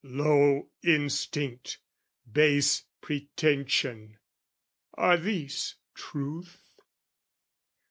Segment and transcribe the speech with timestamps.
[0.03, 1.77] Low instinct,
[2.33, 4.17] base pretension,
[4.95, 6.63] are these truth?